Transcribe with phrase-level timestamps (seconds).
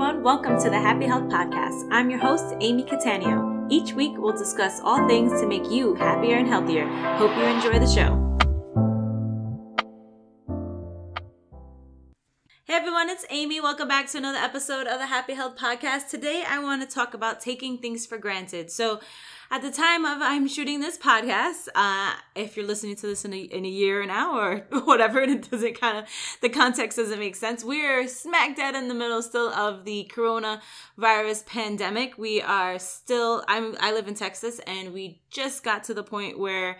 [0.00, 0.22] everyone.
[0.22, 1.86] Welcome to the Happy Health Podcast.
[1.90, 3.66] I'm your host, Amy Catania.
[3.68, 6.86] Each week, we'll discuss all things to make you happier and healthier.
[7.18, 8.29] Hope you enjoy the show.
[13.22, 13.60] It's Amy.
[13.60, 16.08] Welcome back to another episode of the Happy Health Podcast.
[16.08, 18.70] Today, I want to talk about taking things for granted.
[18.70, 19.00] So,
[19.50, 23.34] at the time of I'm shooting this podcast, uh, if you're listening to this in
[23.34, 26.04] a, in a year now or whatever, and it doesn't kind of,
[26.40, 31.44] the context doesn't make sense, we're smack dead in the middle still of the coronavirus
[31.44, 32.16] pandemic.
[32.16, 36.38] We are still, I'm, I live in Texas and we just got to the point
[36.38, 36.78] where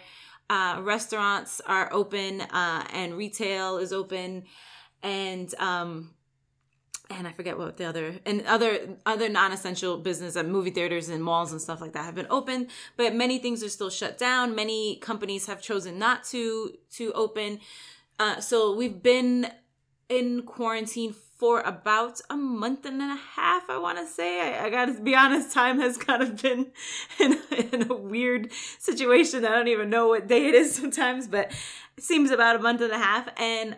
[0.49, 4.45] uh, restaurants are open uh, and retail is open
[5.03, 6.11] and um,
[7.11, 11.23] and I forget what the other and other other non-essential business and movie theaters and
[11.23, 14.55] malls and stuff like that have been open, but many things are still shut down.
[14.55, 17.61] Many companies have chosen not to to open.
[18.19, 19.51] Uh, so we've been
[20.09, 23.69] in quarantine for about a month and a half.
[23.69, 24.41] I want to say.
[24.41, 25.53] I, I got to be honest.
[25.53, 26.71] Time has kind of been
[27.19, 27.39] in,
[27.73, 29.45] in a weird situation.
[29.45, 31.51] I don't even know what day it is sometimes, but
[31.97, 33.29] it seems about a month and a half.
[33.39, 33.77] And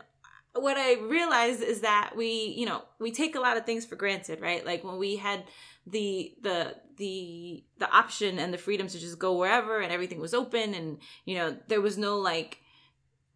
[0.55, 3.97] what I realized is that we, you know, we take a lot of things for
[3.97, 4.65] granted, right?
[4.65, 5.45] Like when we had
[5.87, 10.35] the the the the option and the freedom to just go wherever and everything was
[10.35, 12.59] open and you know there was no like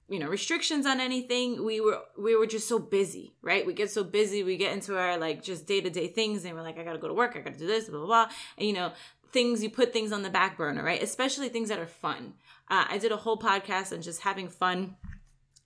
[0.08, 3.67] you know restrictions on anything we were we were just so busy right?
[3.67, 6.78] We get so busy we get into our like just day-to-day things and we're like
[6.78, 8.92] i gotta go to work i gotta do this blah blah blah and you know
[9.33, 11.03] things you put things on the back burner right?
[11.03, 12.34] Especially things that are fun.
[12.69, 14.95] Uh, i did a whole podcast on just having fun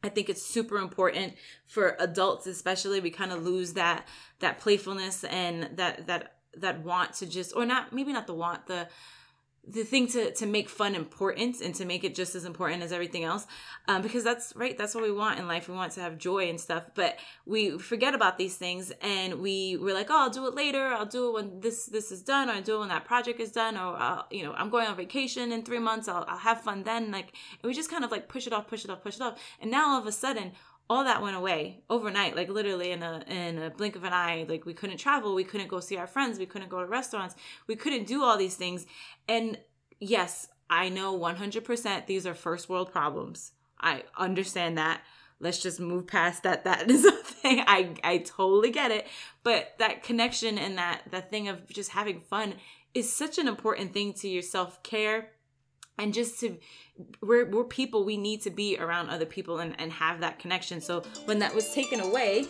[0.02, 1.34] I think it's super important
[1.66, 4.06] for adults especially we kind of lose that
[4.40, 8.66] that playfulness and that that that want to just or not maybe not the want
[8.66, 8.88] the
[9.66, 12.92] the thing to to make fun important and to make it just as important as
[12.92, 13.46] everything else
[13.88, 15.68] um, because that's right that's what we want in life.
[15.68, 19.76] We want to have joy and stuff but we forget about these things and we
[19.76, 20.86] we're like oh i'll do it later.
[20.86, 23.38] I'll do it when this this is done or i'll do it when that project
[23.38, 26.08] is done or I'll, you know i'm going on vacation in three months.
[26.08, 27.10] I'll, I'll have fun then.
[27.10, 29.38] Like we just kind of like push it off push it off push it off.
[29.60, 30.52] And now all of a sudden
[30.90, 34.44] all that went away overnight like literally in a in a blink of an eye.
[34.48, 37.36] Like we couldn't travel we couldn't go see our friends we couldn't go to restaurants
[37.68, 38.86] we couldn't do all these things.
[39.28, 39.58] And
[40.00, 43.52] yes i know 100% these are first world problems.
[43.80, 45.00] I understand that.
[45.38, 46.64] Let's just move past that.
[46.64, 47.62] That is a thing.
[47.66, 49.06] I i totally get it.
[49.44, 52.54] But that connection and that that thing of just having fun
[52.94, 55.30] is such an important thing to your self-care
[56.00, 56.56] and just to
[57.20, 60.80] we're, we're people we need to be around other people and, and have that connection.
[60.80, 62.46] So when that was taken away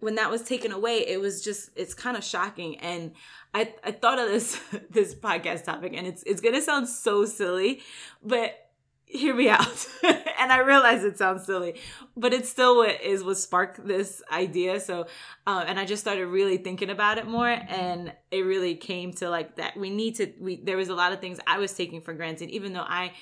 [0.00, 2.78] when that was taken away it was just it's kind of shocking.
[2.78, 3.12] And
[3.54, 7.80] i i thought of this this podcast topic and it's it's gonna sound so silly
[8.22, 8.69] but
[9.10, 11.74] hear me out and i realize it sounds silly
[12.16, 15.06] but it's still what is what sparked this idea so
[15.46, 19.28] uh, and i just started really thinking about it more and it really came to
[19.28, 22.00] like that we need to we there was a lot of things i was taking
[22.00, 23.12] for granted even though i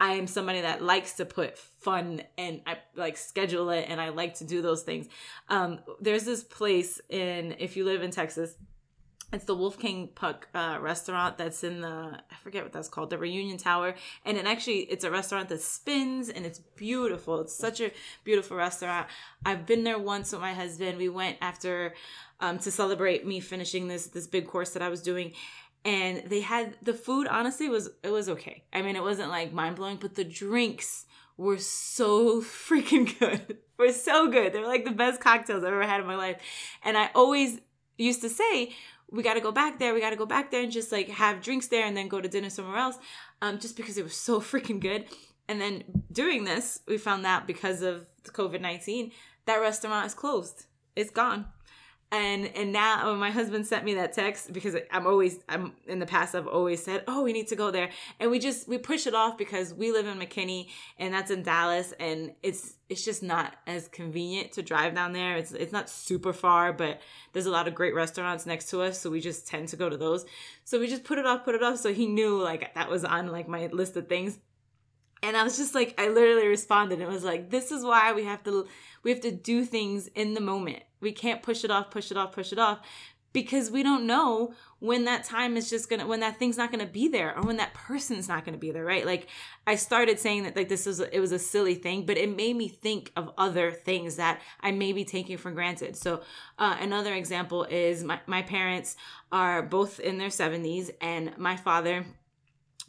[0.00, 4.08] I am somebody that likes to put fun and I like schedule it and I
[4.08, 5.06] like to do those things.
[5.48, 8.56] Um, there's this place in, if you live in Texas,
[9.32, 13.18] it's the Wolfgang Puck uh, restaurant that's in the I forget what that's called the
[13.18, 13.94] Reunion Tower.
[14.24, 17.40] And it actually it's a restaurant that spins and it's beautiful.
[17.40, 17.90] It's such a
[18.22, 19.08] beautiful restaurant.
[19.44, 20.98] I've been there once with my husband.
[20.98, 21.94] We went after
[22.40, 25.32] um, to celebrate me finishing this this big course that I was doing.
[25.84, 28.64] And they had the food honestly was it was okay.
[28.72, 31.06] I mean it wasn't like mind blowing but the drinks
[31.36, 33.58] were so freaking good.
[33.76, 34.52] Were so good.
[34.52, 36.40] They're like the best cocktails I've ever had in my life.
[36.84, 37.60] And I always
[37.98, 38.72] used to say
[39.10, 39.94] we got to go back there.
[39.94, 42.20] We got to go back there and just like have drinks there and then go
[42.20, 42.98] to dinner somewhere else.
[43.42, 45.06] Um, just because it was so freaking good.
[45.48, 49.12] And then doing this, we found out because of COVID 19,
[49.46, 50.66] that restaurant is closed.
[50.96, 51.46] It's gone
[52.14, 56.06] and and now my husband sent me that text because i'm always i'm in the
[56.06, 57.90] past i've always said oh we need to go there.
[58.20, 61.42] And we just we push it off because we live in mckinney and that's in
[61.42, 65.36] dallas and it's it's just not as convenient to drive down there.
[65.36, 67.00] It's it's not super far but
[67.32, 69.88] there's a lot of great restaurants next to us so we just tend to go
[69.88, 70.24] to those.
[70.64, 73.04] So we just put it off put it off so he knew like that was
[73.04, 74.38] on like my list of things
[75.24, 77.00] and I was just like, I literally responded.
[77.00, 78.66] It was like, this is why we have to,
[79.02, 80.82] we have to do things in the moment.
[81.00, 82.80] We can't push it off, push it off, push it off,
[83.32, 86.86] because we don't know when that time is just gonna, when that thing's not gonna
[86.86, 89.06] be there, or when that person's not gonna be there, right?
[89.06, 89.28] Like,
[89.66, 92.54] I started saying that like this is, it was a silly thing, but it made
[92.54, 95.96] me think of other things that I may be taking for granted.
[95.96, 96.20] So,
[96.58, 98.96] uh, another example is my my parents
[99.32, 102.04] are both in their seventies, and my father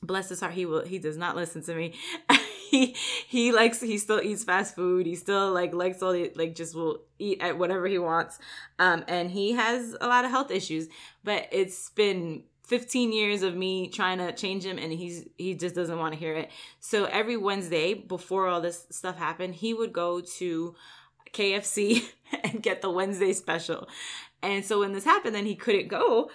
[0.02, 1.94] bless his heart he will he does not listen to me
[2.70, 2.96] he
[3.28, 5.06] he likes he still eats fast food.
[5.06, 8.40] He still like likes all the like just will eat at whatever he wants.
[8.80, 10.88] Um, and he has a lot of health issues.
[11.24, 15.76] But it's been 15 years of me trying to change him and he's he just
[15.76, 16.52] doesn't want to hear it.
[16.80, 20.76] So every Wednesday before all this stuff happened, he would go to
[21.34, 22.04] KFC
[22.44, 23.88] and get the Wednesday special.
[24.42, 26.30] And so when this happened, then he couldn't go.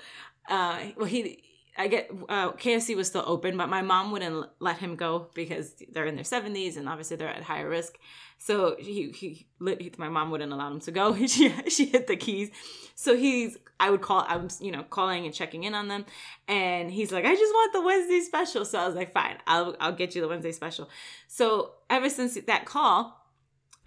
[0.48, 1.42] Uh, well, he
[1.80, 5.72] I get uh, KFC was still open, but my mom wouldn't let him go because
[5.90, 7.98] they're in their seventies and obviously they're at higher risk.
[8.36, 11.14] So he, he, he my mom wouldn't allow him to go.
[11.26, 12.50] she she hit the keys.
[12.96, 16.04] So he's I would call I'm you know calling and checking in on them,
[16.48, 18.66] and he's like I just want the Wednesday special.
[18.66, 20.90] So I was like fine, I'll I'll get you the Wednesday special.
[21.28, 23.20] So ever since that call,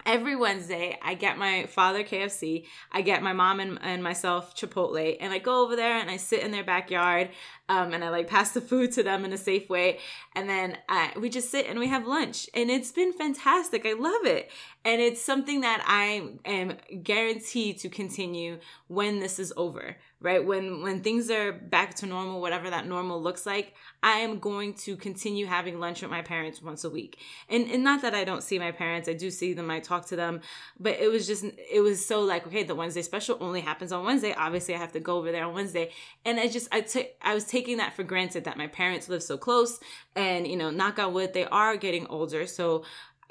[0.06, 5.16] every Wednesday, I get my father KFC, I get my mom and, and myself Chipotle,
[5.20, 7.30] and I go over there and I sit in their backyard,
[7.68, 9.98] um, and I like pass the food to them in a safe way,
[10.34, 13.86] and then I, we just sit and we have lunch, and it's been fantastic.
[13.86, 14.50] I love it,
[14.84, 18.58] and it's something that I am guaranteed to continue
[18.88, 20.44] when this is over right?
[20.44, 24.72] When when things are back to normal whatever that normal looks like i am going
[24.72, 27.18] to continue having lunch with my parents once a week.
[27.50, 29.08] And and not that i don't see my parents.
[29.08, 29.70] I do see them.
[29.70, 30.40] I talk to them.
[30.80, 34.04] But it was just it was so like okay the wednesday special only happens on
[34.04, 34.34] wednesday.
[34.34, 35.92] Obviously i have to go over there on wednesday.
[36.24, 39.22] And i just i took i was taking that for granted that my parents live
[39.22, 39.78] so close
[40.16, 42.46] and you know knock on wood they are getting older.
[42.46, 42.84] So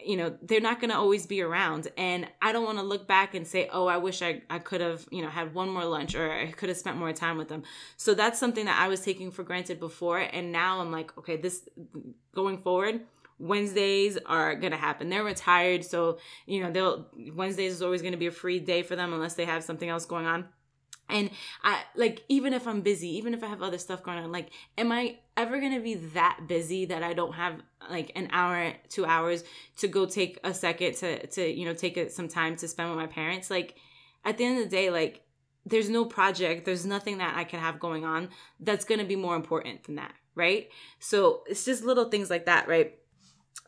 [0.04, 1.90] you know they're not going to always be around.
[1.98, 4.81] And i don't want to look back and say oh i wish i, I could
[4.81, 7.50] have you know had one more lunch or i could have spent more time with
[7.50, 7.64] them.
[7.98, 10.20] So that's something that i was taking for granted before.
[10.20, 11.68] And now i'm like okay this
[12.34, 13.02] going forward
[13.40, 15.10] wednesdays are going to happen.
[15.10, 17.08] They're retired so you know they'll
[17.42, 19.90] wednesdays is always going to be a free day for them unless they have something
[19.90, 20.46] else going on
[21.09, 21.29] and
[21.63, 24.50] I like even if I'm busy, even if I have other stuff going on, like
[24.77, 28.73] am I ever going to be that busy that I don't have like an hour,
[28.89, 29.44] 2 hours
[29.77, 32.89] to go take a second to to you know take a, some time to spend
[32.89, 33.50] with my parents?
[33.50, 33.75] Like
[34.25, 35.21] at the end of the day, like
[35.65, 38.29] there's no project, there's nothing that I can have going on
[38.59, 40.69] that's going to be more important than that, right?
[41.00, 42.97] So it's just little things like that, right?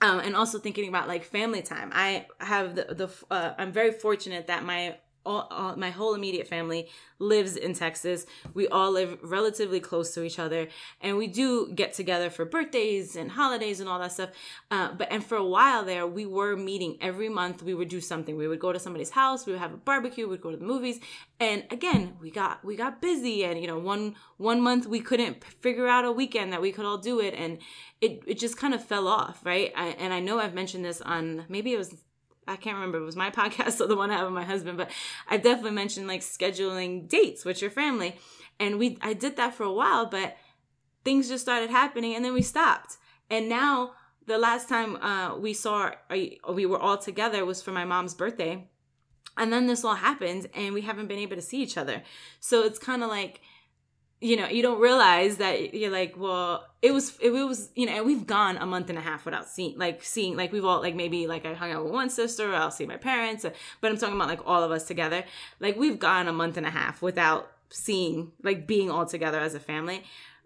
[0.01, 1.91] Um, and also thinking about like family time.
[1.93, 6.47] I have the the uh, I'm very fortunate that my all, all, my whole immediate
[6.47, 6.87] family
[7.19, 8.25] lives in Texas.
[8.53, 10.67] We all live relatively close to each other,
[11.01, 14.29] and we do get together for birthdays and holidays and all that stuff.
[14.69, 17.63] Uh, but and for a while there, we were meeting every month.
[17.63, 18.37] We would do something.
[18.37, 19.45] We would go to somebody's house.
[19.45, 20.27] We would have a barbecue.
[20.27, 20.99] We'd go to the movies.
[21.39, 25.43] And again, we got we got busy, and you know, one one month we couldn't
[25.43, 27.59] figure out a weekend that we could all do it, and
[28.01, 29.71] it it just kind of fell off, right?
[29.75, 31.95] I, and I know I've mentioned this on maybe it was
[32.47, 34.77] I can't remember it was my podcast or the one I have with my husband,
[34.77, 34.91] but
[35.27, 38.17] I definitely mentioned like scheduling dates with your family.
[38.59, 40.37] And we I did that for a while, but
[41.03, 42.97] things just started happening and then we stopped.
[43.29, 43.91] And now
[44.25, 48.13] the last time uh, we saw uh, we were all together was for my mom's
[48.13, 48.67] birthday.
[49.37, 52.03] And then this all happened and we haven't been able to see each other.
[52.39, 53.41] So it's kind of like
[54.21, 58.01] you know you don't realize that you're like well it was it, was you know
[58.03, 60.95] we've gone a month and a half without seeing like seeing like we've all like
[60.95, 63.49] maybe like i hung out with one sister or i'll see my parents uh,
[63.81, 65.23] but i'm talking about like all of us together.
[65.59, 69.55] Like we've gone a month and a half without seeing like being all together as
[69.55, 70.03] a family.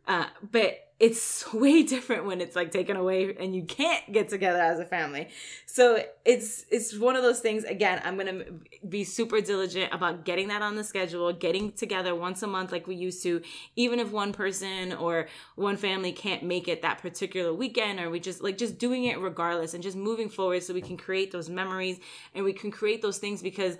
[0.07, 4.59] Uh, but it's way different when it's like taken away and you can't get together
[4.59, 5.29] as a family.
[5.65, 10.25] So it's it's one of those things again, I'm going to be super diligent about
[10.25, 13.41] getting that on the schedule, getting together once a month like we used to,
[13.75, 18.19] even if one person or one family can't make it that particular weekend or we
[18.19, 21.49] just like just doing it regardless and just moving forward so we can create those
[21.49, 21.99] memories
[22.35, 23.77] and we can create those things because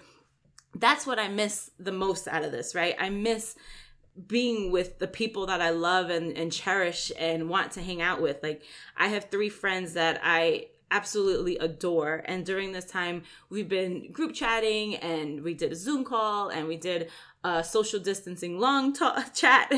[0.76, 2.96] that's what I miss the most out of this, right?
[3.00, 3.56] I miss
[4.28, 8.22] being with the people that I love and, and cherish and want to hang out
[8.22, 8.42] with.
[8.44, 8.64] Like,
[8.98, 12.24] I have three friends that I absolutely adore.
[12.26, 16.68] And during this time, we've been group chatting and we did a Zoom call and
[16.68, 17.10] we did
[17.64, 19.72] social distancing long talk, chat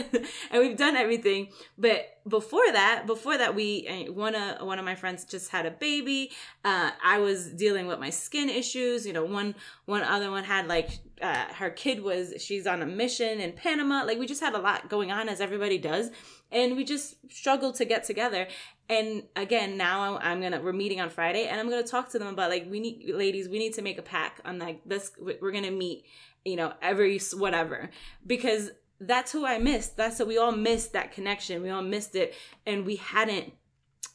[0.51, 1.49] and we've done everything.
[1.77, 5.65] But before that, before that, we uh, one of one of my friends just had
[5.65, 6.31] a baby.
[6.63, 9.05] Uh, I was dealing with my skin issues.
[9.05, 10.89] You know, one one other one had like
[11.21, 14.03] uh, her kid was she's on a mission in Panama.
[14.03, 16.09] Like we just had a lot going on as everybody does,
[16.51, 18.47] and we just struggled to get together.
[18.91, 22.27] And again, now I'm gonna we're meeting on Friday, and I'm gonna talk to them
[22.27, 25.13] about like we need ladies, we need to make a pack on like this.
[25.17, 26.03] We're gonna meet,
[26.43, 27.89] you know, every whatever
[28.27, 29.95] because that's who I missed.
[29.95, 31.63] That's what we all missed that connection.
[31.63, 32.35] We all missed it,
[32.67, 33.53] and we hadn't.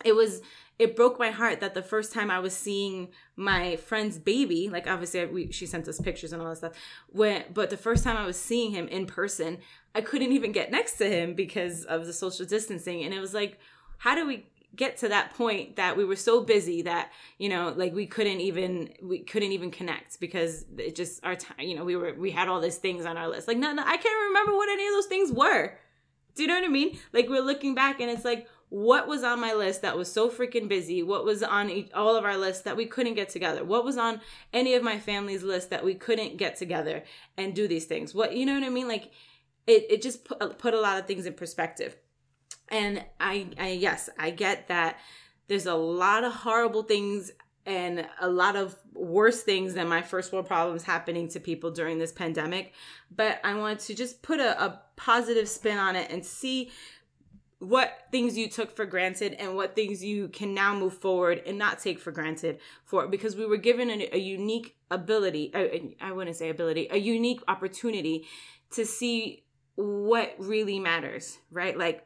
[0.04, 0.42] It was
[0.78, 4.86] it broke my heart that the first time I was seeing my friend's baby, like
[4.86, 6.74] obviously we, she sent us pictures and all that stuff,
[7.08, 9.56] when but the first time I was seeing him in person,
[9.94, 13.32] I couldn't even get next to him because of the social distancing, and it was
[13.32, 13.58] like,
[13.96, 14.44] how do we
[14.76, 18.40] get to that point that we were so busy that you know like we couldn't
[18.40, 22.30] even we couldn't even connect because it just our time you know we were we
[22.30, 23.48] had all these things on our list.
[23.48, 25.76] Like no i can't remember what any of those things were.
[26.34, 26.98] Do you know what i mean?
[27.12, 30.28] Like we're looking back and it's like what was on my list that was so
[30.28, 31.00] freaking busy?
[31.02, 33.64] What was on each, all of our lists that we couldn't get together?
[33.64, 34.20] What was on
[34.52, 37.04] any of my family's list that we couldn't get together
[37.36, 38.12] and do these things?
[38.12, 38.88] What you know what i mean?
[38.88, 39.12] Like
[39.66, 41.96] it, it just put, put a lot of things in perspective
[42.68, 44.98] and I, I yes i get that
[45.48, 47.30] there's a lot of horrible things
[47.66, 51.98] and a lot of worse things than my first world problems happening to people during
[51.98, 52.72] this pandemic.
[53.14, 56.70] But i want to just put a, a positive spin on it and see
[57.58, 61.56] what things you took for granted and what things you can now move forward and
[61.56, 66.12] not take for granted for because we were given a, a unique ability I, I
[66.12, 68.26] wouldn't say ability a unique opportunity
[68.72, 69.44] to see
[69.74, 71.76] what really matters right?
[71.76, 72.05] Like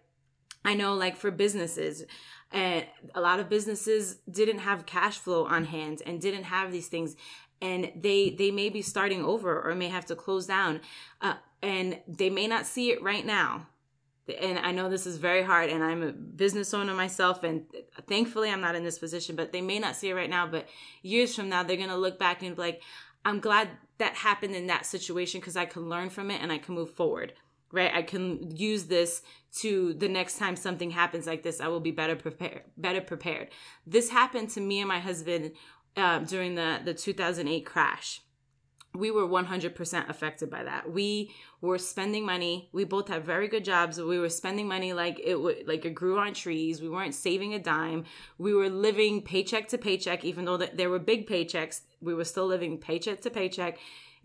[0.64, 2.04] i know like for businesses
[2.52, 6.88] and a lot of businesses didn't have cash flow on hand and didn't have these
[6.88, 7.16] things
[7.62, 10.80] and they they may be starting over or may have to close down
[11.20, 13.66] uh, and they may not see it right now.
[14.40, 17.64] And I know this is very hard and I'm a business owner myself and
[18.06, 20.68] thankfully I'm not in this position but they may not see it right now but
[21.02, 22.82] years from now they're to look back and be like
[23.24, 26.58] I'm glad that happened in that situation because I can learn from it and I
[26.58, 27.32] can move forward
[27.72, 29.22] right I can use this
[29.56, 33.48] to the next time something happens like this I will be better prepared better prepared
[33.86, 35.52] this happened to me and my husband
[35.96, 38.20] uh, during the the 2008 crash
[38.94, 40.90] we were 100% affected by that.
[40.90, 42.68] We were spending money.
[42.72, 44.00] We both had very good jobs.
[44.00, 46.82] We were spending money like it would like it grew on trees.
[46.82, 48.04] We weren't saving a dime.
[48.38, 51.82] We were living paycheck to paycheck even though there were big paychecks.
[52.00, 53.78] We were still living paycheck to paycheck.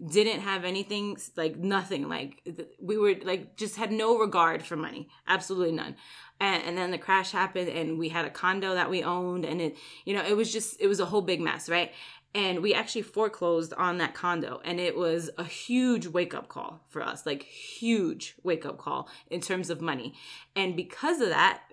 [0.03, 2.47] Didn't have anything like nothing like
[2.81, 5.07] we were like just had no regard for money.
[5.27, 5.95] Absolutely none.
[6.41, 9.61] And, and then the crash happened and we had a condo that we owned and
[9.61, 11.91] it you know it was just it was a whole big mess, right?
[12.35, 16.81] and we actually foreclosed on that condo and it was a huge wake up call
[16.89, 20.13] for us like huge wake up call in terms of money
[20.55, 21.63] and because of that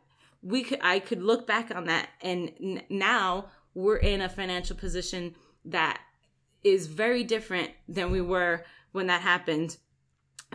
[0.42, 4.76] we could i could look back on that and n- now we're in a financial
[4.76, 6.00] position that
[6.64, 9.76] is very different than we were when that happened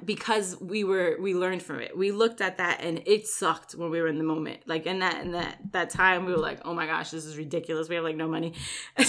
[0.05, 1.97] because we were we learned from it.
[1.97, 4.59] We looked at that and it sucked when we were in the moment.
[4.67, 7.37] Like in that in that that time we were like oh my gosh this is
[7.37, 7.89] ridiculous.
[7.89, 8.53] We have like no money.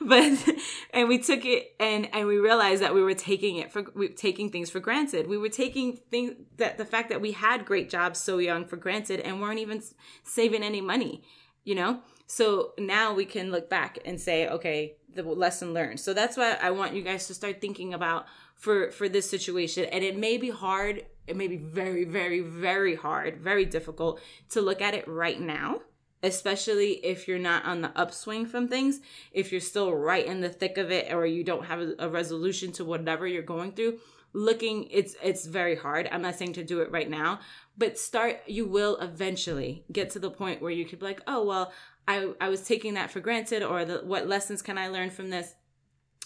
[0.00, 0.48] But
[0.94, 4.08] and we took it and and we realized that we were taking it for we
[4.08, 5.26] taking things for granted.
[5.26, 8.76] We were taking things that the fact that we had great jobs so young for
[8.76, 9.82] granted and weren't even
[10.22, 11.22] saving any money
[11.68, 12.00] you know?
[12.26, 16.00] So now we can look back and say okay the lesson learned.
[16.00, 19.84] So that's why i want you guys to start thinking about for for this situation.
[19.86, 24.60] And it may be hard it may be very very very hard very difficult to
[24.60, 25.80] look at it right now
[26.22, 29.00] especially if you're not on the upswing from things
[29.30, 32.72] if you're still right in the thick of it or you don't have a, resolution
[32.72, 33.98] to whatever you're going through
[34.32, 37.40] looking it's it's very hard i'm not saying to do it right now
[37.76, 41.44] but start you will eventually get to the point where you could be like oh
[41.44, 41.72] well
[42.06, 45.30] i i was taking that for granted or the, what lessons can i learn from
[45.30, 45.54] this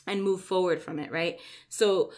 [0.06, 1.40] and move forward from it, right?
[1.68, 2.12] So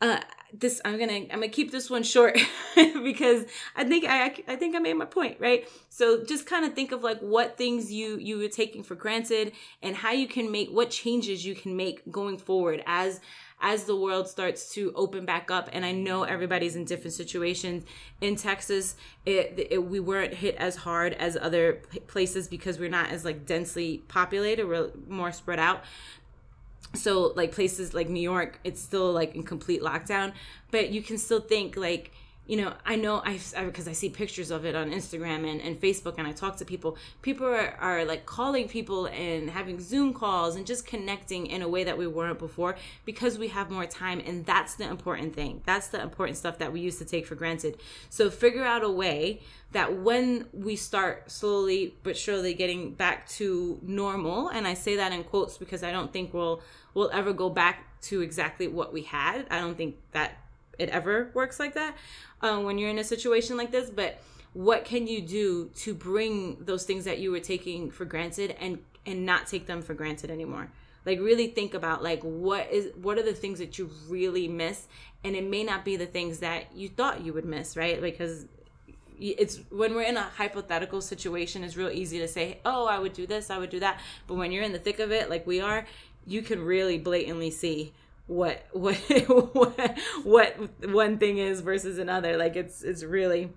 [0.00, 0.20] uh
[0.52, 2.38] this I'm to I'm to keep this one short
[2.74, 3.44] because
[3.76, 5.68] I think I I think I made my point, right?
[5.88, 9.52] So just kind of think of like what things you you were taking for granted
[9.82, 13.20] and how you can make what changes you can make going forward as
[13.64, 17.82] as the world starts to open back up and i know everybody's in different situations.
[18.20, 18.94] In texas
[19.24, 23.46] it, it, we weren't hit as hard as other places because we're not as like
[23.46, 24.66] densely populated.
[24.68, 25.82] We're more spread out.
[26.94, 30.34] So like places like new york it's still like in complete lockdown.
[30.70, 32.12] But you can still think like
[32.46, 35.60] you know i know i because I, I, see pictures of it on instagram and,
[35.60, 39.80] and facebook and i talk to people people are, are like calling people and having
[39.80, 43.70] zoom calls and just connecting in a way that we weren't before because we have
[43.70, 45.62] more time and that's the important thing.
[45.64, 47.78] That's the important stuff that we used to take for granted.
[48.10, 49.40] So figure out a way
[49.72, 55.10] that when we start slowly but surely getting back to normal and i say that
[55.10, 56.62] in quotes because i don't think we'll
[56.94, 59.46] we'll ever go back to exactly what we had.
[59.50, 60.38] I don't think that
[60.78, 61.96] it ever works like that
[62.40, 64.20] um, when you're in a situation like this but
[64.54, 68.78] what can you do to bring those things that you were taking for granted and
[69.04, 70.70] and not take them for granted anymore?
[71.04, 74.86] Like really think about like what is what are the things that you really miss?
[75.24, 78.00] And it may not be the things that you thought you would miss right?
[78.00, 78.46] Because
[79.20, 83.12] it's when we're in a hypothetical situation it's real easy to say oh i would
[83.12, 84.00] do this i would do that.
[84.26, 85.86] But when you're in the thick of it like we are
[86.26, 87.92] you can really blatantly see
[88.26, 90.56] what what what
[90.88, 93.50] one thing is versus another like it's it's really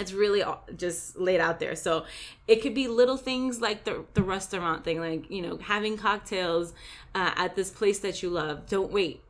[0.00, 0.42] it's really
[0.76, 1.76] just laid out there.
[1.76, 2.04] So
[2.48, 6.72] it could be little things like the the restaurant thing, like you know having cocktails
[7.14, 8.66] uh, at this place that you love.
[8.66, 9.22] Don't wait.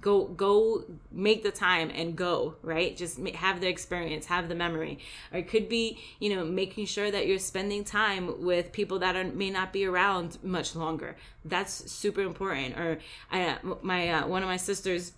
[0.00, 2.96] Go go make the time and go right.
[2.96, 4.98] Just have the experience, have the memory.
[5.32, 9.16] Or it could be you know making sure that you're spending time with people that
[9.16, 11.16] are, may not be around much longer.
[11.44, 12.78] That's super important.
[12.78, 12.98] Or
[13.30, 15.12] I, my uh, one of my sisters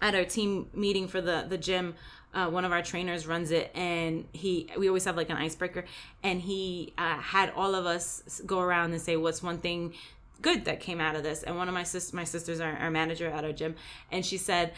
[0.00, 1.94] at our team meeting for the the gym
[2.34, 5.84] uh, one of our trainers runs it and he we always have like an icebreaker
[6.22, 9.94] and he uh, had all of us go around and say what's one thing
[10.42, 11.42] good that came out of this.
[11.42, 13.74] And one of my sis my sisters are our manager at our gym
[14.10, 14.72] and she said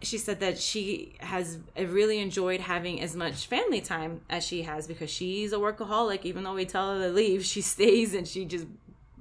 [0.00, 4.86] she said that she has really enjoyed having as much family time as she has
[4.86, 6.24] because she's a workaholic.
[6.24, 8.66] Even though we tell her to leave she stays and she just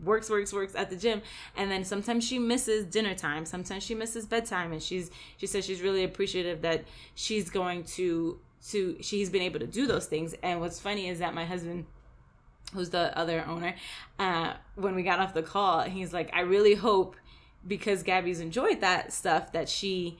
[0.03, 1.21] works works works at the gym.
[1.55, 3.45] And then sometimes she misses dinner time.
[3.45, 4.71] Sometimes she misses bedtime.
[4.71, 9.59] And she's she says she's really appreciative that she's going to to she's been able
[9.59, 10.35] to do those things.
[10.43, 11.85] And what's funny is that my husband
[12.73, 13.75] who's the other owner
[14.19, 17.15] uh when we got off the call he's like i really hope
[17.67, 20.17] because gabby's enjoyed that stuff that she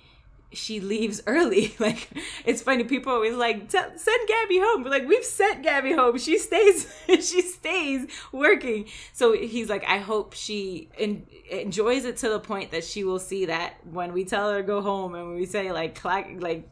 [0.51, 1.75] she leaves early.
[1.87, 2.09] Like
[2.43, 2.83] it's funny.
[2.83, 4.83] People always like send Gabby home.
[4.83, 6.17] Like we've sent Gabby home.
[6.17, 6.91] She stays.
[7.07, 8.85] she stays working.
[9.13, 13.19] So he's like, I hope she en- enjoys it to the point that she will
[13.19, 16.67] see that when we tell her go home and when we say like clack like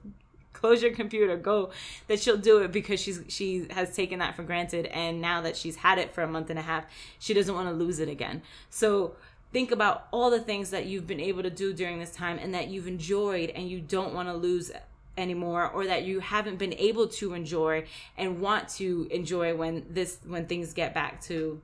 [0.55, 1.69] close your computer go
[2.07, 4.85] that she'll do it because she's she has taken that for granted.
[4.88, 6.85] And now that she's had it for a month and a half
[7.19, 8.41] she doesn't want to lose it again.
[8.69, 9.15] So
[9.51, 12.53] think about all the things that you've been able to do during this time and
[12.53, 14.71] that you've enjoyed and you don't want to lose
[15.17, 17.85] anymore or that you haven't been able to enjoy
[18.17, 21.62] and want to enjoy when this when things get back to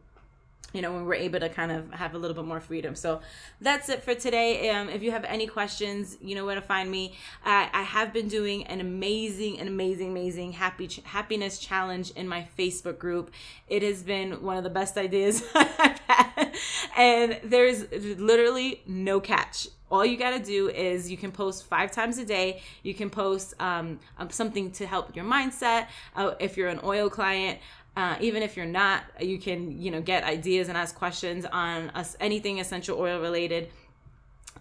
[0.74, 2.96] you know when we're able to kind of have a little bit more freedom.
[2.96, 3.22] So
[3.60, 4.70] that's it for today.
[4.70, 7.14] Um, if you have any questions you know where to find me.
[7.44, 12.28] I, I have been doing an amazing an amazing amazing happy ch- happiness challenge in
[12.28, 13.32] my facebook group.
[13.68, 16.56] It has been one of the best ideas i've had.
[16.98, 19.68] And there's literally no catch.
[19.92, 22.62] All you got to do is you can post five times a day.
[22.82, 25.88] You can post um, um, something to help your mindset.
[26.16, 27.60] Uh, if you're an oil client
[27.96, 31.90] uh, even if you're not, you can you know get ideas and ask questions on
[31.92, 33.70] us anything essential oil related.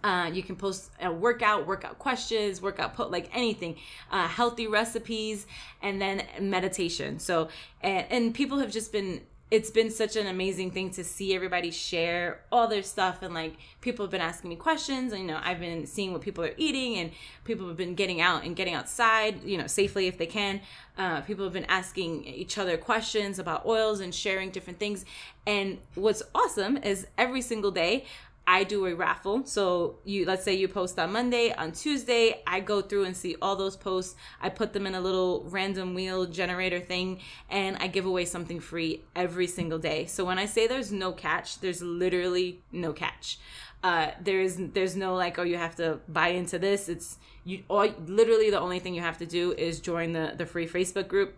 [0.03, 3.75] Uh, you can post a workout, workout questions, workout put like anything,
[4.09, 5.45] uh, healthy recipes,
[5.81, 7.19] and then meditation.
[7.19, 7.49] So,
[7.81, 11.69] and, and people have just been it's been such an amazing thing to see everybody
[11.69, 15.39] share all their stuff and like people have been asking me questions and you know
[15.43, 17.11] i've been seeing what people are eating and
[17.43, 20.61] people have been getting out and getting outside you know safely if they can.
[20.97, 25.05] Uh, people have been asking each other questions about oils and sharing different things.
[25.47, 28.05] And what's awesome is every single day
[28.47, 29.45] I do a raffle.
[29.45, 33.35] So you let's say you post on Monday, on Tuesday, I go through and see
[33.41, 34.15] all those posts.
[34.41, 38.59] I put them in a little random wheel generator thing and I give away something
[38.59, 40.05] free every single day.
[40.05, 43.39] So when I say there's no catch, there's literally no catch.
[43.83, 46.89] Uh, there's there's no like oh you have to buy into this.
[46.89, 50.45] It's you all literally the only thing you have to do is join the the
[50.45, 51.35] free Facebook group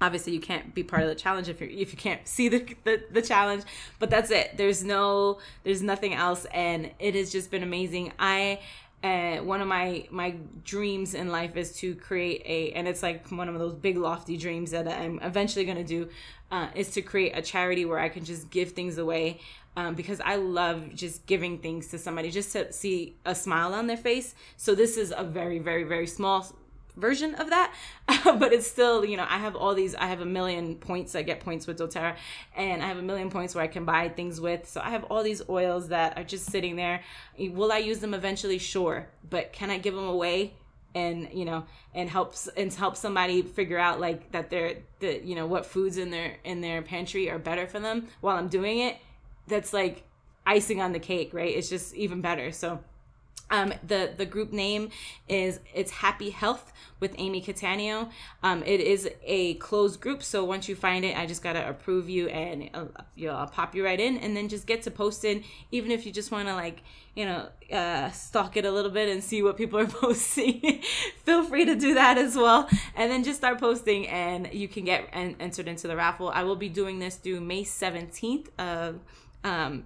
[0.00, 2.76] obviously you can't be part of the challenge if you if you can't see the,
[2.84, 3.64] the, the challenge
[3.98, 4.56] but that's it.
[4.56, 8.12] There's no there's nothing else and it has just been amazing.
[8.18, 8.60] I
[9.02, 13.28] uh, one of my my dreams in life is to create a and it's like
[13.30, 16.08] one of those big lofty dreams that i'm eventually going to do
[16.52, 19.40] uh, is to create a charity where i can just give things away
[19.76, 23.86] um, because i love just giving things to somebody just to see a smile on
[23.86, 24.34] their face.
[24.56, 26.46] So this is a very very very small
[26.96, 27.72] version of that
[28.08, 31.14] uh, but it's still you know i have all these i have a million points
[31.14, 32.14] i get points with doterra
[32.54, 34.68] and i have a million points where i can buy things with.
[34.68, 37.02] So i have all these oils that are just sitting there.
[37.38, 38.58] Will i use them eventually?
[38.58, 39.08] Sure.
[39.28, 40.54] But can i give them away
[40.94, 45.34] and you know and helps and help somebody figure out like that they're the you
[45.34, 48.78] know what foods in their in their pantry are better for them while i'm doing
[48.80, 48.96] it?
[49.48, 50.04] That's like
[50.46, 51.54] icing on the cake right?
[51.54, 52.52] It's just even better.
[52.52, 52.80] So
[53.52, 54.88] um, the the group name
[55.28, 58.08] is it's Happy Health with Amy Catania.
[58.42, 62.08] Um, it is a closed group, so once you find it, I just gotta approve
[62.08, 64.90] you and uh, you know, I'll pop you right in, and then just get to
[64.90, 65.44] posting.
[65.70, 66.82] Even if you just want to like
[67.14, 70.80] you know uh, stalk it a little bit and see what people are posting,
[71.24, 72.70] feel free to do that as well.
[72.96, 76.30] And then just start posting, and you can get en- entered into the raffle.
[76.30, 79.00] I will be doing this through May seventeenth of.
[79.44, 79.84] Um,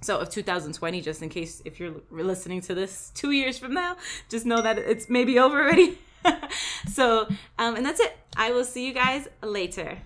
[0.00, 3.96] so of 2020 just in case if you're listening to this two years from now
[4.28, 5.98] just know that it's maybe over already
[6.88, 7.26] so
[7.58, 9.98] um, and that's it i will see you guys later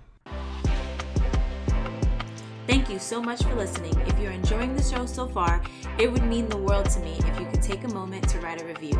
[2.66, 3.92] Thank you so much for listening.
[4.06, 5.62] If you're enjoying the show so far,
[5.98, 8.62] it would mean the world to me if you could take a moment to write
[8.62, 8.98] a review.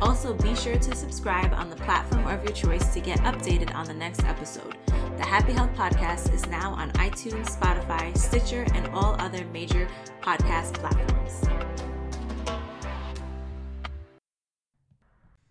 [0.00, 3.86] Also, be sure to subscribe on the platform of your choice to get updated on
[3.86, 4.76] the next episode.
[5.16, 9.88] The Happy Health Podcast is now on iTunes, Spotify, Stitcher, and all other major
[10.22, 11.77] podcast platforms.